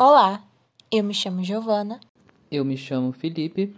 Olá, 0.00 0.44
eu 0.92 1.02
me 1.02 1.12
chamo 1.12 1.42
Giovana. 1.42 1.98
Eu 2.52 2.64
me 2.64 2.76
chamo 2.76 3.10
Felipe. 3.10 3.74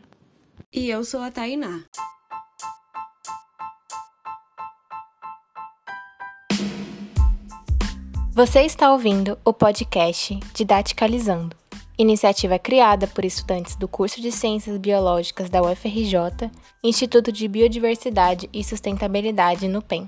E 0.70 0.86
eu 0.86 1.02
sou 1.02 1.22
a 1.22 1.30
Tainá. 1.30 1.82
Você 8.32 8.60
está 8.60 8.92
ouvindo 8.92 9.38
o 9.42 9.50
podcast 9.54 10.38
Didaticalizando, 10.52 11.56
iniciativa 11.96 12.58
criada 12.58 13.06
por 13.06 13.24
estudantes 13.24 13.74
do 13.74 13.88
curso 13.88 14.20
de 14.20 14.30
Ciências 14.30 14.76
Biológicas 14.76 15.48
da 15.48 15.62
UFRJ, 15.62 16.50
Instituto 16.84 17.32
de 17.32 17.48
Biodiversidade 17.48 18.46
e 18.52 18.62
Sustentabilidade 18.62 19.66
no 19.66 19.80
PEN. 19.80 20.06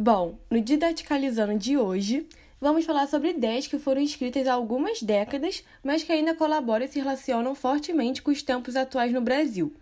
Bom, 0.00 0.38
no 0.48 0.60
Didaticalizando 0.60 1.58
de 1.58 1.76
hoje, 1.76 2.24
vamos 2.60 2.84
falar 2.84 3.08
sobre 3.08 3.30
ideias 3.30 3.66
que 3.66 3.80
foram 3.80 4.00
escritas 4.00 4.46
há 4.46 4.52
algumas 4.52 5.02
décadas, 5.02 5.64
mas 5.82 6.04
que 6.04 6.12
ainda 6.12 6.36
colaboram 6.36 6.84
e 6.84 6.88
se 6.88 7.00
relacionam 7.00 7.52
fortemente 7.52 8.22
com 8.22 8.30
os 8.30 8.40
tempos 8.40 8.76
atuais 8.76 9.12
no 9.12 9.20
Brasil. 9.20 9.74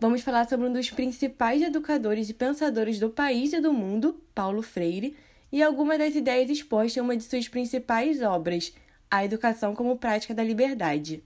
Vamos 0.00 0.22
falar 0.22 0.48
sobre 0.48 0.66
um 0.66 0.72
dos 0.72 0.90
principais 0.90 1.62
educadores 1.62 2.28
e 2.28 2.34
pensadores 2.34 2.98
do 2.98 3.10
país 3.10 3.52
e 3.52 3.60
do 3.60 3.72
mundo, 3.72 4.20
Paulo 4.34 4.60
Freire, 4.60 5.16
e 5.52 5.62
algumas 5.62 5.98
das 5.98 6.16
ideias 6.16 6.50
expostas 6.50 6.96
em 6.96 7.00
uma 7.00 7.16
de 7.16 7.22
suas 7.22 7.46
principais 7.46 8.20
obras, 8.22 8.74
A 9.08 9.24
Educação 9.24 9.72
como 9.76 9.96
Prática 9.96 10.34
da 10.34 10.42
Liberdade. 10.42 11.22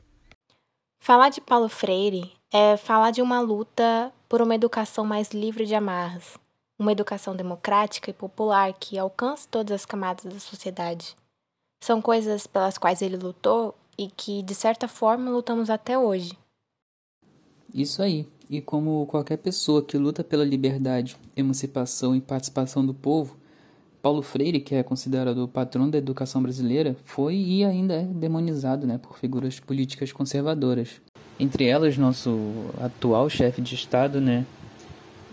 Falar 1.00 1.30
de 1.30 1.40
Paulo 1.40 1.70
Freire 1.70 2.30
é 2.52 2.76
falar 2.76 3.10
de 3.10 3.22
uma 3.22 3.40
luta 3.40 4.12
por 4.28 4.42
uma 4.42 4.54
educação 4.54 5.02
mais 5.02 5.30
livre 5.30 5.64
de 5.64 5.74
amarras, 5.74 6.43
uma 6.78 6.92
educação 6.92 7.36
democrática 7.36 8.10
e 8.10 8.14
popular 8.14 8.72
que 8.72 8.98
alcance 8.98 9.48
todas 9.48 9.72
as 9.72 9.86
camadas 9.86 10.24
da 10.24 10.40
sociedade. 10.40 11.14
São 11.82 12.00
coisas 12.00 12.46
pelas 12.46 12.78
quais 12.78 13.02
ele 13.02 13.16
lutou 13.16 13.74
e 13.96 14.08
que, 14.08 14.42
de 14.42 14.54
certa 14.54 14.88
forma, 14.88 15.30
lutamos 15.30 15.70
até 15.70 15.98
hoje. 15.98 16.36
Isso 17.72 18.02
aí. 18.02 18.26
E 18.48 18.60
como 18.60 19.06
qualquer 19.06 19.38
pessoa 19.38 19.82
que 19.82 19.96
luta 19.96 20.22
pela 20.22 20.44
liberdade, 20.44 21.16
emancipação 21.36 22.14
e 22.14 22.20
participação 22.20 22.84
do 22.84 22.94
povo, 22.94 23.36
Paulo 24.02 24.20
Freire, 24.20 24.60
que 24.60 24.74
é 24.74 24.82
considerado 24.82 25.38
o 25.38 25.48
patrão 25.48 25.88
da 25.88 25.96
educação 25.96 26.42
brasileira, 26.42 26.94
foi 27.04 27.36
e 27.36 27.64
ainda 27.64 27.94
é 27.94 28.02
demonizado 28.02 28.86
né, 28.86 28.98
por 28.98 29.18
figuras 29.18 29.58
políticas 29.58 30.12
conservadoras. 30.12 31.00
Entre 31.40 31.64
elas, 31.64 31.96
nosso 31.96 32.38
atual 32.78 33.30
chefe 33.30 33.62
de 33.62 33.74
Estado, 33.74 34.20
né, 34.20 34.44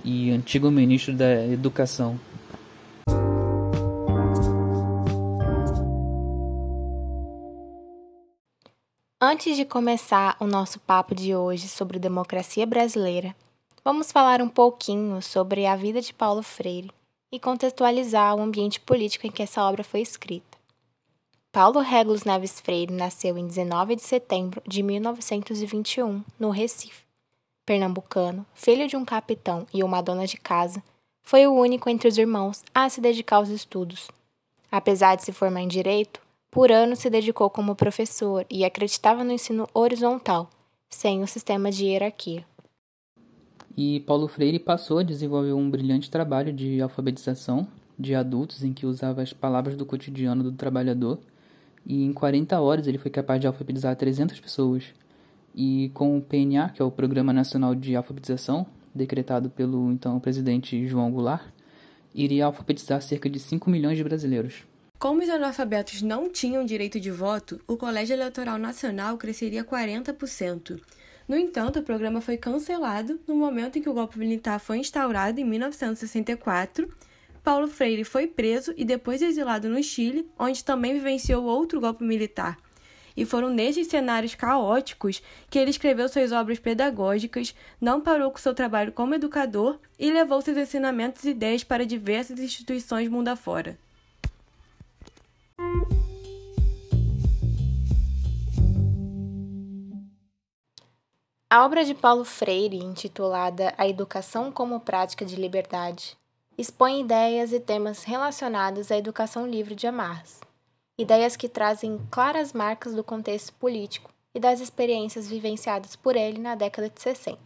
e 0.04 0.32
antigo 0.32 0.72
ministro 0.72 1.14
da 1.14 1.46
Educação. 1.46 2.20
Antes 9.20 9.56
de 9.56 9.66
começar 9.66 10.36
o 10.40 10.48
nosso 10.48 10.80
papo 10.80 11.14
de 11.14 11.36
hoje 11.36 11.68
sobre 11.68 12.00
democracia 12.00 12.66
brasileira, 12.66 13.36
vamos 13.84 14.12
falar 14.12 14.42
um 14.42 14.50
pouquinho 14.50 15.22
sobre 15.22 15.66
a 15.66 15.76
vida 15.76 16.02
de 16.02 16.14
Paulo 16.14 16.42
Freire 16.42 16.90
e 17.32 17.40
contextualizar 17.40 18.36
o 18.36 18.42
ambiente 18.42 18.80
político 18.80 19.28
em 19.28 19.32
que 19.32 19.44
essa 19.44 19.64
obra 19.64 19.84
foi 19.84 20.02
escrita. 20.02 20.58
Paulo 21.52 21.80
Regulus 21.80 22.24
Neves 22.24 22.60
Freire 22.60 22.94
nasceu 22.94 23.38
em 23.38 23.46
19 23.46 23.96
de 23.96 24.02
setembro 24.02 24.62
de 24.68 24.82
1921, 24.82 26.24
no 26.40 26.50
Recife 26.50 27.11
pernambucano, 27.72 28.46
filho 28.54 28.86
de 28.86 28.98
um 28.98 29.06
capitão 29.06 29.66
e 29.74 29.82
uma 29.82 30.02
dona 30.02 30.28
de 30.28 30.36
casa, 30.36 30.84
foi 31.24 31.48
o 31.48 31.54
único 31.54 31.90
entre 31.90 32.10
os 32.10 32.18
irmãos 32.18 32.62
a 32.76 32.90
se 32.90 33.00
dedicar 33.00 33.38
aos 33.38 33.48
estudos. 33.48 34.10
Apesar 34.70 35.16
de 35.16 35.24
se 35.24 35.32
formar 35.32 35.62
em 35.62 35.70
direito, 35.70 36.20
por 36.50 36.70
anos 36.70 37.00
se 37.00 37.10
dedicou 37.10 37.50
como 37.50 37.74
professor 37.74 38.46
e 38.50 38.66
acreditava 38.66 39.24
no 39.24 39.32
ensino 39.32 39.70
horizontal, 39.74 40.50
sem 40.90 41.24
o 41.24 41.28
sistema 41.28 41.72
de 41.72 41.86
hierarquia. 41.86 42.44
E 43.78 44.02
Paulo 44.02 44.28
Freire 44.28 44.60
passou 44.60 44.98
a 44.98 45.04
desenvolver 45.04 45.54
um 45.54 45.72
brilhante 45.72 46.12
trabalho 46.12 46.52
de 46.52 46.82
alfabetização 46.82 47.66
de 47.98 48.14
adultos 48.14 48.66
em 48.66 48.74
que 48.74 48.86
usava 48.86 49.22
as 49.22 49.32
palavras 49.32 49.78
do 49.78 49.86
cotidiano 49.86 50.44
do 50.44 50.52
trabalhador, 50.52 51.20
e 51.86 52.04
em 52.04 52.12
40 52.12 52.60
horas 52.60 52.86
ele 52.86 52.98
foi 52.98 53.10
capaz 53.10 53.40
de 53.40 53.48
alfabetizar 53.48 53.96
300 53.96 54.42
pessoas. 54.42 54.94
E 55.54 55.92
com 55.94 56.18
o 56.18 56.22
PNA, 56.22 56.70
que 56.70 56.82
é 56.82 56.86
o 56.86 56.92
Programa 56.92 57.34
Nacional 57.34 57.76
de 57.76 57.96
Alfabetização, 57.96 58.66
decretado 58.94 59.50
pelo 59.50 59.92
então 59.92 60.20
presidente 60.20 60.88
João 60.88 61.12
Goulart, 61.12 61.46
iria 62.14 62.46
alfabetizar 62.46 63.02
cerca 63.02 63.30
de 63.30 63.40
5 63.40 63.70
milhões 63.70 63.98
de 63.98 64.04
brasileiros. 64.04 64.64
Como 65.00 65.22
os 65.22 65.30
analfabetos 65.30 66.02
não 66.02 66.30
tinham 66.30 66.64
direito 66.64 67.00
de 67.00 67.10
voto, 67.10 67.60
o 67.68 67.76
Colégio 67.76 68.14
Eleitoral 68.14 68.60
Nacional 68.60 69.18
cresceria 69.18 69.64
40%. 69.64 70.80
No 71.28 71.36
entanto, 71.36 71.80
o 71.80 71.84
programa 71.84 72.22
foi 72.22 72.38
cancelado 72.38 73.20
no 73.28 73.36
momento 73.36 73.80
em 73.80 73.82
que 73.82 73.90
o 73.90 73.94
golpe 73.94 74.20
militar 74.20 74.60
foi 74.60 74.78
instaurado 74.78 75.40
em 75.40 75.44
1964. 75.44 76.88
Paulo 77.44 77.68
Freire 77.68 78.04
foi 78.04 78.28
preso 78.28 78.74
e 78.78 78.86
depois 78.86 79.22
exilado 79.22 79.68
no 79.70 79.82
Chile, 79.82 80.30
onde 80.38 80.64
também 80.64 80.94
vivenciou 80.94 81.46
outro 81.46 81.82
golpe 81.82 82.04
militar, 82.04 82.58
e 83.16 83.26
foram 83.26 83.50
nesses 83.50 83.88
cenários 83.88 84.36
caóticos 84.36 85.22
que 85.50 85.60
ele 85.60 85.72
escreveu 85.72 86.08
suas 86.08 86.32
obras 86.32 86.60
pedagógicas, 86.60 87.56
não 87.80 88.02
parou 88.02 88.32
com 88.32 88.38
seu 88.38 88.54
trabalho 88.54 88.92
como 88.92 89.16
educador 89.16 89.80
e 90.00 90.12
levou 90.12 90.42
seus 90.42 90.58
ensinamentos 90.58 91.24
e 91.24 91.30
ideias 91.30 91.64
para 91.64 91.86
diversas 91.86 92.40
instituições 92.40 93.10
mundo 93.10 93.28
afora. 93.28 93.78
A 101.50 101.66
obra 101.66 101.84
de 101.84 101.94
Paulo 101.94 102.24
Freire, 102.24 102.78
intitulada 102.78 103.74
A 103.78 103.86
Educação 103.86 104.52
como 104.52 104.80
Prática 104.80 105.26
de 105.26 105.36
Liberdade, 105.36 106.16
expõe 106.58 107.02
ideias 107.02 107.52
e 107.52 107.60
temas 107.60 108.04
relacionados 108.04 108.90
à 108.90 108.98
educação 108.98 109.46
livre 109.46 109.76
de 109.76 109.86
amarras 109.86 110.40
ideias 110.98 111.36
que 111.36 111.50
trazem 111.50 112.00
claras 112.10 112.54
marcas 112.54 112.94
do 112.94 113.04
contexto 113.04 113.54
político 113.54 114.12
e 114.34 114.40
das 114.40 114.60
experiências 114.60 115.28
vivenciadas 115.28 115.96
por 115.96 116.16
ele 116.16 116.40
na 116.40 116.56
década 116.56 116.90
de 116.90 117.02
60. 117.02 117.40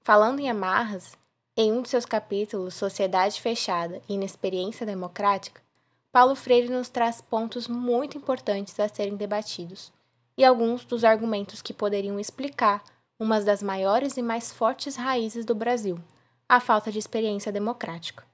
Falando 0.00 0.40
em 0.40 0.50
amarras, 0.50 1.16
em 1.56 1.72
um 1.72 1.82
de 1.82 1.88
seus 1.88 2.04
capítulos, 2.04 2.74
Sociedade 2.74 3.40
Fechada 3.40 4.02
e 4.08 4.14
Inexperiência 4.14 4.84
Democrática, 4.84 5.62
Paulo 6.10 6.34
Freire 6.34 6.68
nos 6.68 6.88
traz 6.88 7.20
pontos 7.20 7.66
muito 7.68 8.18
importantes 8.18 8.78
a 8.78 8.88
serem 8.88 9.16
debatidos 9.16 9.92
e 10.36 10.44
alguns 10.44 10.84
dos 10.84 11.04
argumentos 11.04 11.62
que 11.62 11.72
poderiam 11.72 12.18
explicar 12.18 12.82
uma 13.18 13.40
das 13.40 13.62
maiores 13.62 14.16
e 14.16 14.22
mais 14.22 14.52
fortes 14.52 14.96
raízes 14.96 15.44
do 15.44 15.54
Brasil, 15.54 15.98
a 16.48 16.60
falta 16.60 16.90
de 16.90 16.98
experiência 16.98 17.50
democrática. 17.52 18.24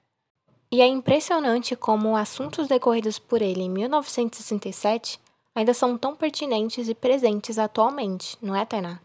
E 0.71 0.79
é 0.79 0.87
impressionante 0.87 1.75
como 1.75 2.15
assuntos 2.15 2.67
decorridos 2.67 3.19
por 3.19 3.41
ele 3.41 3.63
em 3.63 3.69
1967 3.69 5.19
ainda 5.53 5.73
são 5.73 5.97
tão 5.97 6.15
pertinentes 6.15 6.87
e 6.87 6.95
presentes 6.95 7.59
atualmente, 7.59 8.37
não 8.41 8.55
é, 8.55 8.65
Tainá? 8.65 9.01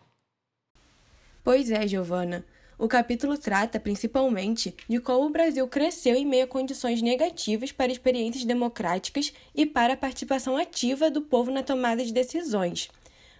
Pois 1.42 1.70
é, 1.70 1.84
Giovana. 1.86 2.46
O 2.78 2.86
capítulo 2.86 3.36
trata 3.36 3.80
principalmente 3.80 4.76
de 4.88 5.00
como 5.00 5.26
o 5.26 5.30
Brasil 5.30 5.66
cresceu 5.66 6.14
em 6.14 6.26
meio 6.26 6.44
a 6.44 6.48
condições 6.48 7.02
negativas 7.02 7.72
para 7.72 7.90
experiências 7.90 8.44
democráticas 8.44 9.32
e 9.54 9.64
para 9.66 9.94
a 9.94 9.96
participação 9.96 10.56
ativa 10.56 11.10
do 11.10 11.22
povo 11.22 11.50
na 11.50 11.62
tomada 11.62 12.04
de 12.04 12.12
decisões. 12.12 12.90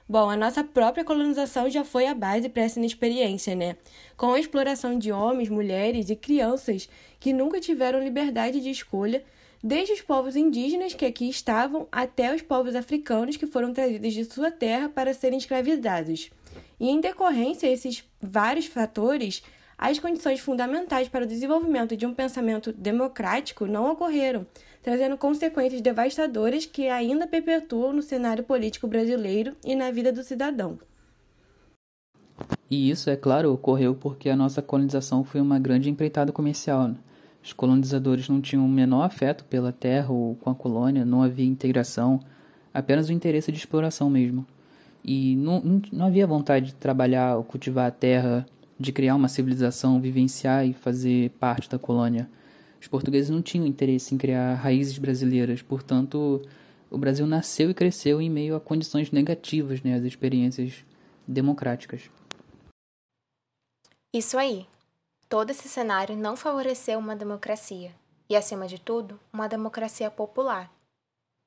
Bom, 0.09 0.31
a 0.31 0.37
nossa 0.37 0.63
própria 0.63 1.05
colonização 1.05 1.69
já 1.69 1.83
foi 1.83 2.07
a 2.07 2.15
base 2.15 2.49
para 2.49 2.63
essa 2.63 2.79
inexperiência, 2.79 3.57
né? 3.57 3.77
Com 4.17 4.35
a 4.35 4.39
exploração 4.39 4.97
de 4.97 5.11
homens, 5.11 5.49
mulheres 5.49 6.09
e 6.11 6.15
crianças 6.15 6.89
que 7.19 7.33
nunca 7.33 7.59
tiveram 7.59 7.99
liberdade 7.99 8.61
de 8.61 8.71
escolha, 8.71 9.25
desde 9.61 9.95
os 9.95 10.01
povos 10.01 10.37
indígenas 10.37 10.95
que 10.95 11.05
aqui 11.05 11.29
estavam 11.29 11.89
até 11.91 12.33
os 12.33 12.41
povos 12.41 12.77
africanos 12.77 13.37
que 13.37 13.49
foram 13.49 13.73
trazidos 13.73 14.15
de 14.15 14.25
sua 14.25 14.49
terra 14.49 14.89
para 14.89 15.13
serem 15.13 15.39
escravizados. 15.39 16.31
E 16.79 16.89
em 16.89 17.01
decorrência 17.01 17.69
desses 17.69 18.05
vários 18.23 18.67
fatores, 18.67 19.43
as 19.79 19.99
condições 19.99 20.41
fundamentais 20.41 21.09
para 21.09 21.25
o 21.25 21.29
desenvolvimento 21.29 21.97
de 21.97 22.07
um 22.07 22.15
pensamento 22.15 22.73
democrático 22.73 23.67
não 23.67 23.93
ocorreram, 23.93 24.47
trazendo 24.83 25.19
consequências 25.19 25.83
devastadoras 25.83 26.65
que 26.65 26.89
ainda 26.89 27.27
perpetuam 27.27 27.93
no 27.93 28.03
cenário 28.03 28.43
político 28.43 28.87
brasileiro 28.87 29.55
e 29.65 29.75
na 29.75 29.91
vida 29.91 30.11
do 30.11 30.23
cidadão. 30.23 30.79
E 32.71 32.91
isso, 32.91 33.11
é 33.11 33.17
claro, 33.17 33.53
ocorreu 33.53 33.95
porque 33.95 34.29
a 34.31 34.37
nossa 34.37 34.63
colonização 34.63 35.23
foi 35.23 35.41
uma 35.41 35.59
grande 35.59 35.91
empreitada 35.91 36.33
comercial. 36.33 36.89
Né? 36.89 36.97
Os 37.43 37.53
colonizadores 37.53 38.29
não 38.29 38.41
tinham 38.41 38.65
o 38.65 38.69
menor 38.69 39.05
afeto 39.05 39.45
pela 39.45 39.73
terra 39.73 40.11
ou 40.11 40.35
com 40.37 40.51
a 40.51 40.55
colônia, 40.55 41.05
não 41.05 41.23
havia 41.23 41.47
integração, 41.47 42.19
apenas 42.73 43.09
o 43.09 43.13
interesse 43.13 43.53
de 43.53 43.59
exploração 43.59 44.11
mesmo. 44.11 44.47
E 45.05 45.37
não, 45.37 45.81
não 45.93 46.07
havia 46.07 46.27
vontade 46.27 46.67
de 46.67 46.75
trabalhar 46.75 47.37
ou 47.37 47.45
cultivar 47.45 47.87
a 47.87 47.93
terra 47.93 48.45
de 48.79 48.93
criar 48.93 49.15
uma 49.15 49.29
civilização, 49.29 50.01
vivenciar 50.01 50.67
e 50.67 50.75
fazer 50.75 51.31
parte 51.39 51.69
da 51.69 51.79
colônia. 51.79 52.29
Os 52.81 52.89
portugueses 52.89 53.31
não 53.31 53.43
tinham 53.43 53.67
interesse 53.67 54.15
em 54.15 54.19
criar 54.19 54.55
raízes 54.55 54.99
brasileiras, 54.99 55.63
portanto, 55.63 56.43
o 56.91 56.99
Brasil 56.99 57.27
nasceu 57.27 57.71
e 57.71 57.75
cresceu 57.75 58.21
em 58.21 58.31
meio 58.31 58.55
a 58.55 58.61
condições 58.61 59.11
negativas, 59.11 59.83
né, 59.83 59.95
as 59.95 60.05
experiências 60.05 60.85
democráticas. 61.27 62.11
Isso 64.13 64.39
aí. 64.39 64.67
Todo 65.29 65.51
esse 65.51 65.69
cenário 65.69 66.17
não 66.17 66.37
favoreceu 66.37 66.99
uma 66.99 67.17
democracia, 67.17 67.93
e 68.29 68.37
acima 68.37 68.69
de 68.69 68.79
tudo, 68.79 69.19
uma 69.33 69.49
democracia 69.49 70.11
popular. 70.11 70.71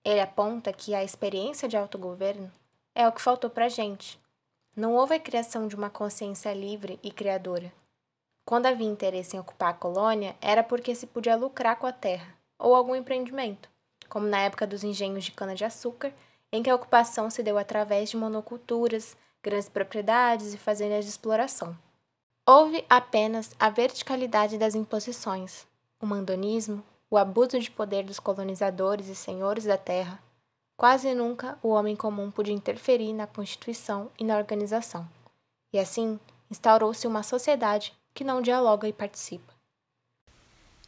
Ele 0.03 0.19
aponta 0.19 0.73
que 0.73 0.93
a 0.93 1.03
experiência 1.03 1.69
de 1.69 1.77
autogoverno 1.77 2.51
é 2.93 3.07
o 3.07 3.11
que 3.11 3.21
faltou 3.21 3.49
para 3.49 3.69
gente. 3.69 4.19
Não 4.75 4.95
houve 4.95 5.15
a 5.15 5.19
criação 5.19 5.67
de 5.67 5.75
uma 5.75 5.89
consciência 5.89 6.53
livre 6.53 6.99
e 7.03 7.11
criadora. 7.11 7.71
Quando 8.45 8.65
havia 8.65 8.87
interesse 8.87 9.35
em 9.35 9.39
ocupar 9.39 9.71
a 9.71 9.77
colônia, 9.77 10.35
era 10.41 10.63
porque 10.63 10.95
se 10.95 11.07
podia 11.07 11.35
lucrar 11.35 11.75
com 11.77 11.85
a 11.85 11.91
terra 11.91 12.35
ou 12.57 12.75
algum 12.75 12.95
empreendimento, 12.95 13.69
como 14.09 14.27
na 14.27 14.39
época 14.39 14.65
dos 14.65 14.83
engenhos 14.83 15.25
de 15.25 15.31
cana-de-açúcar, 15.31 16.13
em 16.51 16.63
que 16.63 16.69
a 16.69 16.75
ocupação 16.75 17.29
se 17.29 17.43
deu 17.43 17.57
através 17.57 18.09
de 18.09 18.17
monoculturas, 18.17 19.15
grandes 19.41 19.69
propriedades 19.69 20.53
e 20.53 20.57
fazendas 20.57 21.05
de 21.05 21.11
exploração. 21.11 21.77
Houve 22.45 22.83
apenas 22.89 23.51
a 23.59 23.69
verticalidade 23.69 24.57
das 24.57 24.73
imposições, 24.73 25.67
o 26.01 26.05
mandonismo, 26.05 26.83
o 27.09 27.17
abuso 27.17 27.59
de 27.59 27.69
poder 27.69 28.03
dos 28.03 28.19
colonizadores 28.19 29.07
e 29.07 29.15
senhores 29.15 29.65
da 29.65 29.77
terra. 29.77 30.19
Quase 30.79 31.13
nunca 31.13 31.59
o 31.61 31.71
homem 31.71 31.93
comum 31.93 32.31
podia 32.31 32.53
interferir 32.53 33.11
na 33.11 33.27
constituição 33.27 34.09
e 34.17 34.23
na 34.23 34.37
organização. 34.37 35.05
E 35.73 35.77
assim, 35.77 36.17
instaurou-se 36.49 37.05
uma 37.05 37.21
sociedade 37.21 37.91
que 38.13 38.23
não 38.23 38.41
dialoga 38.41 38.87
e 38.87 38.93
participa. 38.93 39.53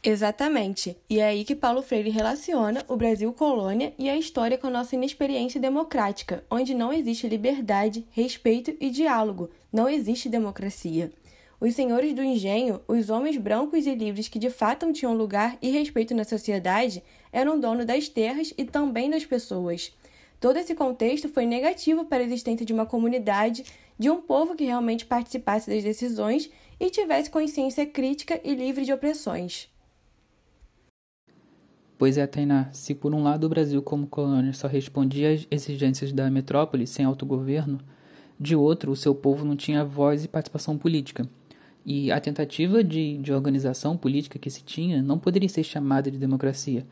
Exatamente. 0.02 0.98
E 1.10 1.20
é 1.20 1.26
aí 1.26 1.44
que 1.44 1.58
Paulo 1.58 1.82
Freire 1.82 2.10
relaciona 2.10 2.86
o 2.88 2.96
Brasil 2.96 3.34
colônia 3.34 3.94
e 4.00 4.10
a 4.10 4.16
história 4.16 4.58
com 4.58 4.68
a 4.68 4.70
nossa 4.70 4.96
inexperiência 4.96 5.60
democrática, 5.60 6.42
onde 6.50 6.74
não 6.74 6.94
existe 6.94 7.28
liberdade, 7.28 8.08
respeito 8.12 8.74
e 8.80 8.90
diálogo, 8.90 9.50
não 9.74 9.90
existe 9.90 10.30
democracia. 10.30 11.12
Os 11.60 11.76
senhores 11.76 12.14
do 12.16 12.24
engenho, 12.24 12.82
os 12.88 13.10
homens 13.10 13.36
brancos 13.36 13.86
e 13.86 13.94
livres 13.94 14.30
que 14.30 14.40
de 14.40 14.50
fato 14.50 14.92
tinham 14.94 15.14
lugar 15.14 15.58
e 15.62 15.70
respeito 15.70 16.16
na 16.16 16.24
sociedade, 16.24 17.04
eram 17.32 17.60
donos 17.60 17.86
das 17.86 18.10
terras 18.10 18.54
e 18.58 18.66
também 18.66 19.10
das 19.10 19.26
pessoas. 19.26 19.94
Todo 20.40 20.58
esse 20.58 20.74
contexto 20.74 21.30
foi 21.30 21.46
negativo 21.46 22.06
para 22.06 22.24
a 22.24 22.26
existência 22.26 22.66
de 22.66 22.74
uma 22.74 22.86
comunidade, 22.86 23.64
de 23.98 24.10
um 24.10 24.20
povo 24.20 24.56
que 24.56 24.64
realmente 24.64 25.06
participasse 25.06 25.70
das 25.70 25.84
decisões 25.84 26.50
e 26.80 26.90
tivesse 26.90 27.30
consciência 27.30 27.86
crítica 27.86 28.42
e 28.44 28.56
livre 28.56 28.84
de 28.84 28.92
opressões. 28.92 29.70
Pois 32.02 32.18
é, 32.18 32.26
Tainá, 32.26 32.68
se 32.74 32.96
por 32.96 33.14
um 33.14 33.22
lado 33.22 33.44
o 33.44 33.50
Brasil 33.50 33.80
como 33.84 34.08
colônia 34.08 34.54
só 34.54 34.68
respondia 34.68 35.34
às 35.34 35.48
exigências 35.52 36.12
da 36.12 36.32
metrópole 36.32 36.88
sem 36.88 37.06
autogoverno, 37.06 37.80
de 38.40 38.56
outro 38.56 38.92
o 38.92 38.96
seu 38.96 39.14
povo 39.14 39.46
não 39.46 39.56
tinha 39.56 39.86
voz 39.86 40.26
e 40.26 40.28
participação 40.28 40.76
política. 40.76 41.30
E 41.86 42.12
a 42.12 42.20
tentativa 42.20 42.84
de, 42.84 43.20
de 43.20 43.32
organização 43.32 43.96
política 43.96 44.40
que 44.40 44.50
se 44.50 44.64
tinha 44.64 45.04
não 45.04 45.20
poderia 45.20 45.48
ser 45.48 45.64
chamada 45.64 46.10
de 46.10 46.18
democracia, 46.18 46.88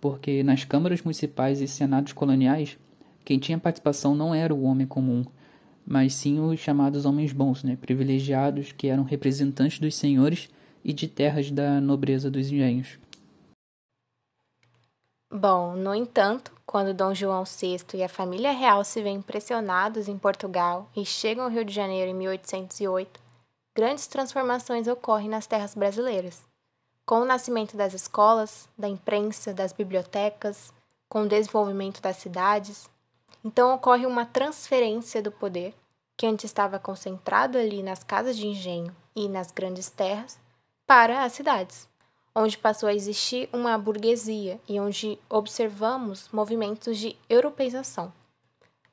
porque 0.00 0.42
nas 0.42 0.64
câmaras 0.64 1.02
municipais 1.02 1.60
e 1.60 1.68
senados 1.68 2.12
coloniais, 2.12 2.78
quem 3.24 3.38
tinha 3.38 3.58
participação 3.58 4.14
não 4.14 4.34
era 4.34 4.54
o 4.54 4.62
homem 4.62 4.86
comum, 4.86 5.24
mas 5.86 6.14
sim 6.14 6.40
os 6.40 6.58
chamados 6.58 7.04
homens 7.04 7.32
bons, 7.32 7.62
né, 7.62 7.76
privilegiados, 7.76 8.72
que 8.72 8.88
eram 8.88 9.02
representantes 9.02 9.78
dos 9.78 9.94
senhores 9.94 10.48
e 10.84 10.92
de 10.92 11.06
terras 11.06 11.50
da 11.50 11.80
nobreza 11.80 12.30
dos 12.30 12.50
engenhos. 12.50 12.98
Bom, 15.32 15.76
no 15.76 15.94
entanto, 15.94 16.52
quando 16.66 16.94
Dom 16.94 17.14
João 17.14 17.44
VI 17.44 17.78
e 17.94 18.02
a 18.02 18.08
família 18.08 18.50
real 18.50 18.82
se 18.82 19.00
veem 19.00 19.22
pressionados 19.22 20.08
em 20.08 20.18
Portugal 20.18 20.90
e 20.96 21.04
chegam 21.04 21.44
ao 21.44 21.50
Rio 21.50 21.64
de 21.64 21.72
Janeiro 21.72 22.10
em 22.10 22.14
1808, 22.14 23.20
grandes 23.76 24.08
transformações 24.08 24.88
ocorrem 24.88 25.28
nas 25.28 25.46
terras 25.46 25.74
brasileiras. 25.74 26.49
Com 27.10 27.22
o 27.22 27.24
nascimento 27.24 27.76
das 27.76 27.92
escolas, 27.92 28.68
da 28.78 28.86
imprensa, 28.86 29.52
das 29.52 29.72
bibliotecas, 29.72 30.72
com 31.08 31.22
o 31.22 31.28
desenvolvimento 31.28 32.00
das 32.00 32.18
cidades, 32.18 32.88
então 33.44 33.74
ocorre 33.74 34.06
uma 34.06 34.24
transferência 34.24 35.20
do 35.20 35.32
poder, 35.32 35.74
que 36.16 36.24
antes 36.24 36.44
estava 36.44 36.78
concentrado 36.78 37.58
ali 37.58 37.82
nas 37.82 38.04
casas 38.04 38.36
de 38.36 38.46
engenho 38.46 38.94
e 39.16 39.28
nas 39.28 39.50
grandes 39.50 39.90
terras, 39.90 40.38
para 40.86 41.24
as 41.24 41.32
cidades, 41.32 41.88
onde 42.32 42.56
passou 42.56 42.88
a 42.88 42.94
existir 42.94 43.48
uma 43.52 43.76
burguesia 43.76 44.60
e 44.68 44.78
onde 44.78 45.18
observamos 45.28 46.28
movimentos 46.32 46.96
de 46.96 47.16
europeização. 47.28 48.12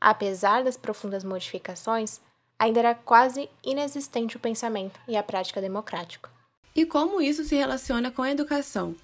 Apesar 0.02 0.64
das 0.64 0.76
profundas 0.76 1.24
modificações, 1.24 2.20
ainda 2.58 2.80
era 2.80 2.96
quase 2.96 3.48
inexistente 3.64 4.38
o 4.38 4.40
pensamento 4.40 5.00
e 5.08 5.16
a 5.16 5.22
prática 5.22 5.62
democrática. 5.62 6.36
E 6.78 6.86
como 6.86 7.20
isso 7.20 7.44
se 7.44 7.56
relaciona 7.56 8.12
com 8.12 8.22
a 8.22 8.30
educação? 8.30 8.96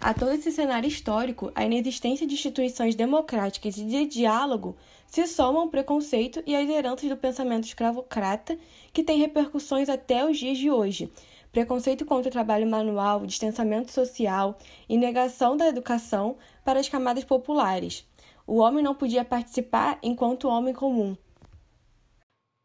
A 0.00 0.14
todo 0.14 0.30
esse 0.30 0.52
cenário 0.52 0.86
histórico, 0.86 1.50
a 1.56 1.64
inexistência 1.64 2.24
de 2.24 2.34
instituições 2.34 2.94
democráticas 2.94 3.76
e 3.76 3.84
de 3.84 4.06
diálogo 4.06 4.76
se 5.08 5.26
somam 5.26 5.62
ao 5.62 5.68
preconceito 5.68 6.40
e 6.46 6.54
às 6.54 6.70
heranças 6.70 7.08
do 7.08 7.16
pensamento 7.16 7.64
escravocrata, 7.64 8.56
que 8.92 9.02
tem 9.02 9.18
repercussões 9.18 9.88
até 9.88 10.24
os 10.24 10.38
dias 10.38 10.56
de 10.56 10.70
hoje. 10.70 11.12
Preconceito 11.50 12.04
contra 12.04 12.28
o 12.28 12.32
trabalho 12.32 12.70
manual, 12.70 13.26
distanciamento 13.26 13.90
social 13.90 14.56
e 14.88 14.96
negação 14.96 15.56
da 15.56 15.66
educação 15.66 16.36
para 16.64 16.78
as 16.78 16.88
camadas 16.88 17.24
populares. 17.24 18.06
O 18.46 18.58
homem 18.58 18.84
não 18.84 18.94
podia 18.94 19.24
participar 19.24 19.98
enquanto 20.00 20.46
homem 20.46 20.72
comum, 20.72 21.16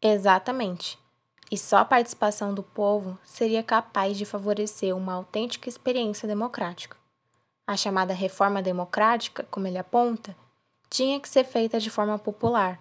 Exatamente. 0.04 1.01
E 1.52 1.58
só 1.58 1.76
a 1.76 1.84
participação 1.84 2.54
do 2.54 2.62
povo 2.62 3.18
seria 3.22 3.62
capaz 3.62 4.16
de 4.16 4.24
favorecer 4.24 4.96
uma 4.96 5.12
autêntica 5.12 5.68
experiência 5.68 6.26
democrática. 6.26 6.96
A 7.66 7.76
chamada 7.76 8.14
reforma 8.14 8.62
democrática, 8.62 9.46
como 9.50 9.66
ele 9.66 9.76
aponta, 9.76 10.34
tinha 10.88 11.20
que 11.20 11.28
ser 11.28 11.44
feita 11.44 11.78
de 11.78 11.90
forma 11.90 12.18
popular, 12.18 12.80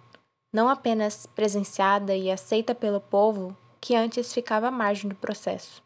não 0.54 0.70
apenas 0.70 1.26
presenciada 1.26 2.16
e 2.16 2.32
aceita 2.32 2.74
pelo 2.74 3.02
povo 3.02 3.58
que 3.82 3.94
antes 3.94 4.32
ficava 4.34 4.70
à 4.70 4.72
margem 4.72 5.10
do 5.10 5.16
processo. 5.16 5.84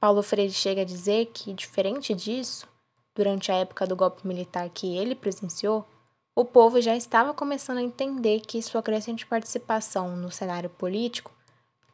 Paulo 0.00 0.22
Freire 0.22 0.50
chega 0.50 0.80
a 0.80 0.86
dizer 0.86 1.26
que, 1.26 1.52
diferente 1.52 2.14
disso, 2.14 2.66
durante 3.14 3.52
a 3.52 3.56
época 3.56 3.86
do 3.86 3.94
golpe 3.94 4.26
militar 4.26 4.66
que 4.70 4.96
ele 4.96 5.14
presenciou, 5.14 5.86
o 6.34 6.42
povo 6.42 6.80
já 6.80 6.96
estava 6.96 7.34
começando 7.34 7.78
a 7.78 7.82
entender 7.82 8.40
que 8.40 8.62
sua 8.62 8.82
crescente 8.82 9.26
participação 9.26 10.16
no 10.16 10.30
cenário 10.30 10.70
político 10.70 11.31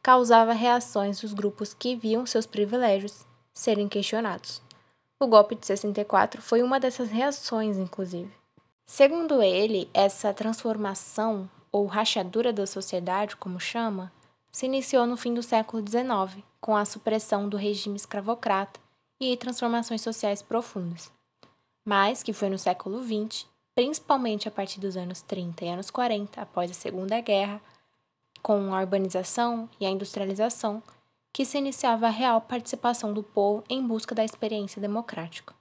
causava 0.09 0.53
reações 0.53 1.21
dos 1.21 1.33
grupos 1.33 1.71
que 1.71 1.95
viam 1.95 2.25
seus 2.25 2.47
privilégios 2.47 3.27
serem 3.53 3.87
questionados. 3.87 4.59
O 5.19 5.27
golpe 5.27 5.53
de 5.53 5.67
64 5.67 6.41
foi 6.41 6.63
uma 6.63 6.79
dessas 6.79 7.11
reações, 7.11 7.77
inclusive. 7.77 8.31
Segundo 8.87 9.39
ele, 9.39 9.87
essa 9.93 10.33
transformação, 10.33 11.47
ou 11.71 11.85
rachadura 11.85 12.51
da 12.51 12.65
sociedade, 12.65 13.35
como 13.35 13.59
chama, 13.59 14.11
se 14.51 14.65
iniciou 14.65 15.05
no 15.05 15.15
fim 15.15 15.31
do 15.31 15.43
século 15.43 15.85
XIX, 15.87 16.43
com 16.59 16.75
a 16.75 16.85
supressão 16.85 17.47
do 17.47 17.55
regime 17.55 17.95
escravocrata 17.95 18.79
e 19.21 19.37
transformações 19.37 20.01
sociais 20.01 20.41
profundas, 20.41 21.11
mas 21.85 22.23
que 22.23 22.33
foi 22.33 22.49
no 22.49 22.57
século 22.57 22.99
XX 23.03 23.45
principalmente 23.75 24.47
a 24.47 24.51
partir 24.51 24.79
dos 24.79 24.97
anos 24.97 25.21
30 25.21 25.65
e 25.65 25.69
anos 25.69 25.91
40, 25.91 26.41
após 26.41 26.71
a 26.71 26.73
Segunda 26.73 27.21
Guerra, 27.21 27.61
com 28.41 28.73
a 28.73 28.81
urbanização 28.81 29.69
e 29.79 29.85
a 29.85 29.89
industrialização, 29.89 30.81
que 31.31 31.45
se 31.45 31.57
iniciava 31.57 32.07
a 32.07 32.11
real 32.11 32.41
participação 32.41 33.13
do 33.13 33.23
povo 33.23 33.63
em 33.69 33.85
busca 33.85 34.15
da 34.15 34.23
experiência 34.25 34.81
democrática. 34.81 35.53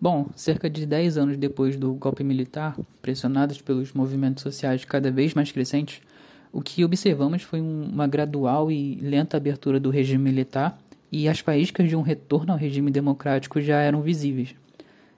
Bom, 0.00 0.30
cerca 0.34 0.70
de 0.70 0.86
10 0.86 1.18
anos 1.18 1.36
depois 1.36 1.76
do 1.76 1.92
golpe 1.92 2.24
militar, 2.24 2.74
pressionados 3.02 3.60
pelos 3.60 3.92
movimentos 3.92 4.42
sociais 4.42 4.82
cada 4.82 5.10
vez 5.10 5.34
mais 5.34 5.52
crescentes, 5.52 6.00
o 6.50 6.62
que 6.62 6.82
observamos 6.82 7.42
foi 7.42 7.60
uma 7.60 8.06
gradual 8.06 8.70
e 8.72 8.94
lenta 8.96 9.36
abertura 9.36 9.78
do 9.78 9.90
regime 9.90 10.24
militar 10.24 10.78
e 11.12 11.28
as 11.28 11.40
faíscas 11.40 11.88
de 11.88 11.94
um 11.94 12.00
retorno 12.00 12.52
ao 12.52 12.58
regime 12.58 12.90
democrático 12.90 13.60
já 13.60 13.80
eram 13.80 14.00
visíveis. 14.00 14.54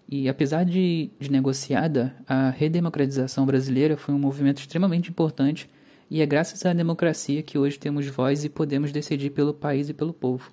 E 0.09 0.29
apesar 0.29 0.65
de, 0.65 1.11
de 1.19 1.31
negociada, 1.31 2.15
a 2.29 2.51
redemocratização 2.51 3.47
brasileira 3.47 3.97
foi 3.97 4.15
um 4.15 4.19
movimento 4.19 4.59
extremamente 4.59 5.11
importante 5.11 5.71
e 6.11 6.21
é 6.21 6.27
graças 6.27 6.67
à 6.67 6.73
democracia 6.75 7.43
que 7.43 7.57
hoje 7.57 7.79
temos 7.79 8.07
voz 8.07 8.45
e 8.45 8.49
podemos 8.51 8.93
decidir 8.93 9.31
pelo 9.31 9.55
país 9.55 9.89
e 9.89 9.95
pelo 9.95 10.13
povo. 10.13 10.53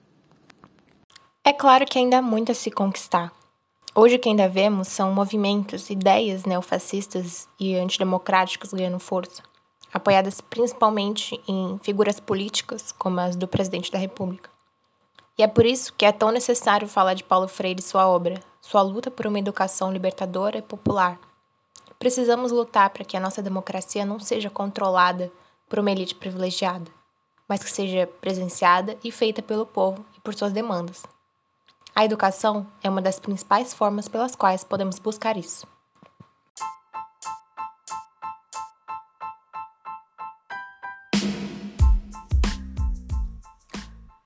É 1.44 1.52
claro 1.52 1.86
que 1.86 2.00
ainda 2.00 2.20
há 2.20 2.22
muito 2.22 2.52
a 2.52 2.56
se 2.56 2.72
conquistar. 2.72 3.34
Hoje 3.94 4.16
o 4.16 4.20
que 4.20 4.30
ainda 4.30 4.48
vemos 4.48 4.88
são 4.88 5.14
movimentos, 5.14 5.90
ideias 5.90 6.46
neofascistas 6.46 7.50
e 7.60 7.76
antidemocráticas 7.76 8.72
ganhando 8.72 9.00
força, 9.00 9.44
apoiadas 9.92 10.40
principalmente 10.40 11.38
em 11.48 11.78
figuras 11.84 12.20
políticas 12.20 12.94
como 12.94 13.20
as 13.20 13.36
do 13.36 13.48
presidente 13.48 13.92
da 13.92 13.98
República. 13.98 14.50
E 15.38 15.44
é 15.44 15.48
por 15.48 15.66
isso 15.66 15.94
que 15.94 16.06
é 16.06 16.12
tão 16.12 16.32
necessário 16.32 16.88
falar 16.88 17.16
de 17.16 17.24
Paulo 17.24 17.48
Freire 17.48 17.82
e 17.82 17.84
sua 17.84 18.08
obra, 18.08 18.40
sua 18.70 18.84
luta 18.84 19.10
por 19.10 19.26
uma 19.26 19.40
educação 19.40 19.92
libertadora 19.92 20.60
e 20.60 20.62
popular. 20.62 21.20
Precisamos 21.98 22.52
lutar 22.52 22.92
para 22.92 23.04
que 23.04 23.18
a 23.18 23.20
nossa 23.20 23.42
democracia 23.42 24.06
não 24.06 24.20
seja 24.20 24.48
controlada 24.48 25.32
por 25.68 25.80
uma 25.80 25.90
elite 25.90 26.14
privilegiada, 26.14 26.86
mas 27.48 27.64
que 27.64 27.72
seja 27.72 28.06
presenciada 28.22 28.96
e 29.04 29.12
feita 29.12 29.42
pelo 29.42 29.66
povo 29.66 30.06
e 30.16 30.20
por 30.20 30.36
suas 30.36 30.54
demandas. 30.54 31.04
A 31.96 32.06
educação 32.06 32.68
é 32.84 32.88
uma 32.88 33.02
das 33.02 33.20
principais 33.20 33.74
formas 33.74 34.08
pelas 34.08 34.36
quais 34.36 34.64
podemos 34.64 35.00
buscar 35.00 35.36
isso. 35.36 35.66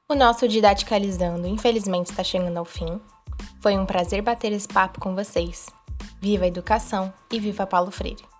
O 0.09 0.13
nosso 0.13 0.49
Didaticalizando, 0.49 1.47
infelizmente, 1.47 2.11
está 2.11 2.25
chegando 2.25 2.57
ao 2.57 2.65
fim. 2.65 2.99
Foi 3.63 3.77
um 3.77 3.85
prazer 3.85 4.21
bater 4.21 4.51
esse 4.51 4.67
papo 4.67 4.99
com 4.99 5.15
vocês. 5.15 5.67
Viva 6.19 6.43
a 6.43 6.49
educação 6.49 7.13
e 7.31 7.39
viva 7.39 7.65
Paulo 7.65 7.91
Freire! 7.91 8.32